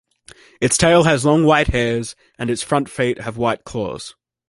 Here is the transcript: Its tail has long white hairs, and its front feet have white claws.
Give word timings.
Its 0.59 0.79
tail 0.79 1.03
has 1.03 1.25
long 1.25 1.45
white 1.45 1.67
hairs, 1.67 2.15
and 2.39 2.49
its 2.49 2.63
front 2.63 2.89
feet 2.89 3.19
have 3.21 3.37
white 3.37 3.63
claws. 3.65 4.15